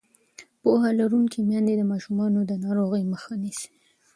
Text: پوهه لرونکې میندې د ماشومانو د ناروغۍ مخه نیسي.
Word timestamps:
پوهه 0.61 0.89
لرونکې 0.99 1.39
میندې 1.49 1.73
د 1.77 1.81
ماشومانو 1.91 2.39
د 2.49 2.51
ناروغۍ 2.63 3.03
مخه 3.13 3.33
نیسي. 3.41 3.69